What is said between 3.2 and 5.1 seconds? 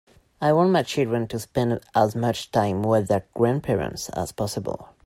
grandparents as possible.